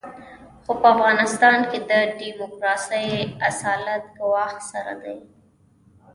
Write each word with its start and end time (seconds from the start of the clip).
خو 0.63 0.71
په 0.81 0.87
افغانستان 0.95 1.57
کې 1.69 1.79
د 1.89 1.91
ډیموکراسۍ 2.19 3.07
اصالت 3.49 4.03
ګواښ 4.17 4.53
سره 4.71 4.93
مخ 5.01 5.01
دی. 5.03 5.17